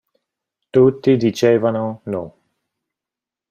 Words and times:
Tutti 0.71 1.15
dicevano: 1.15 2.01
no. 2.05 2.35